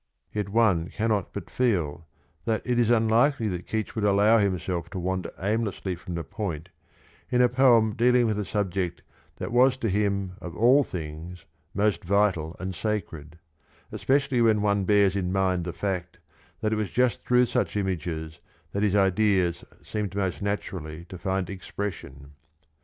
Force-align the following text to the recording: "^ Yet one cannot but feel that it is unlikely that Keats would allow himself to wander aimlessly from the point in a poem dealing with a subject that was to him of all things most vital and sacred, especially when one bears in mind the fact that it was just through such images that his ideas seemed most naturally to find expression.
"^ 0.01 0.03
Yet 0.33 0.49
one 0.49 0.87
cannot 0.89 1.31
but 1.31 1.47
feel 1.51 2.07
that 2.45 2.63
it 2.65 2.79
is 2.79 2.89
unlikely 2.89 3.47
that 3.49 3.67
Keats 3.67 3.93
would 3.93 4.03
allow 4.03 4.39
himself 4.39 4.89
to 4.89 4.97
wander 4.99 5.31
aimlessly 5.39 5.93
from 5.95 6.15
the 6.15 6.23
point 6.23 6.69
in 7.29 7.39
a 7.39 7.47
poem 7.47 7.93
dealing 7.93 8.25
with 8.25 8.39
a 8.39 8.43
subject 8.43 9.03
that 9.35 9.51
was 9.51 9.77
to 9.77 9.89
him 9.89 10.37
of 10.41 10.55
all 10.57 10.83
things 10.83 11.45
most 11.75 12.03
vital 12.03 12.55
and 12.59 12.73
sacred, 12.73 13.37
especially 13.91 14.41
when 14.41 14.63
one 14.63 14.85
bears 14.85 15.15
in 15.15 15.31
mind 15.31 15.65
the 15.65 15.71
fact 15.71 16.17
that 16.61 16.73
it 16.73 16.77
was 16.77 16.89
just 16.89 17.23
through 17.23 17.45
such 17.45 17.77
images 17.77 18.39
that 18.71 18.81
his 18.81 18.95
ideas 18.95 19.63
seemed 19.83 20.15
most 20.15 20.41
naturally 20.41 21.05
to 21.09 21.17
find 21.19 21.47
expression. 21.47 22.31